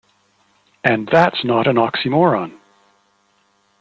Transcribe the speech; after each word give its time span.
And 0.83 1.07
that's 1.11 1.43
not 1.45 1.67
an 1.67 1.75
oxymoron. 1.75 2.57